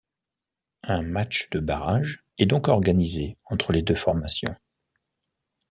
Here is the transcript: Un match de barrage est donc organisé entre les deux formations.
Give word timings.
Un 0.87 1.03
match 1.03 1.51
de 1.51 1.59
barrage 1.59 2.25
est 2.39 2.47
donc 2.47 2.69
organisé 2.69 3.35
entre 3.51 3.71
les 3.71 3.83
deux 3.83 3.93
formations. 3.93 4.55